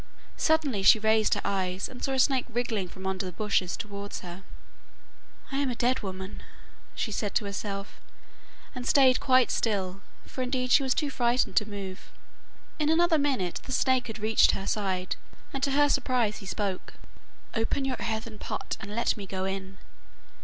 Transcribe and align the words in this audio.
Suddenly 0.37 0.81
she 0.81 0.97
raised 0.97 1.35
her 1.35 1.41
eyes, 1.45 1.87
and 1.87 2.03
saw 2.03 2.13
a 2.13 2.17
snake 2.17 2.47
wriggling 2.49 2.87
from 2.89 3.05
under 3.05 3.23
the 3.23 3.31
bushes 3.31 3.77
towards 3.77 4.21
her. 4.21 4.41
'I 5.51 5.55
am 5.57 5.69
a 5.69 5.75
dead 5.75 5.99
woman,' 5.99 6.41
she 6.95 7.11
said 7.11 7.35
to 7.35 7.45
herself, 7.45 8.01
and 8.73 8.87
stayed 8.87 9.19
quite 9.19 9.51
still, 9.51 10.01
for 10.25 10.41
indeed 10.41 10.71
she 10.71 10.81
was 10.81 10.95
too 10.95 11.11
frightened 11.11 11.55
to 11.57 11.69
move. 11.69 12.09
In 12.79 12.89
another 12.89 13.19
minute 13.19 13.59
the 13.65 13.71
snake 13.71 14.07
had 14.07 14.17
reached 14.17 14.53
her 14.53 14.65
side, 14.65 15.17
and 15.53 15.61
to 15.61 15.69
her 15.73 15.87
surprise 15.87 16.37
he 16.37 16.47
spoke. 16.47 16.95
'Open 17.53 17.85
your 17.85 17.97
earthen 17.99 18.39
pot, 18.39 18.77
and 18.79 18.95
let 18.95 19.15
me 19.15 19.27
go 19.27 19.45
in. 19.45 19.77